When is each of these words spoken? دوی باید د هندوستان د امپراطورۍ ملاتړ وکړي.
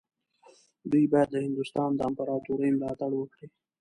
دوی 0.91 1.05
باید 1.11 1.29
د 1.31 1.35
هندوستان 1.45 1.89
د 1.95 1.99
امپراطورۍ 2.09 2.69
ملاتړ 2.77 3.11
وکړي. 3.15 3.45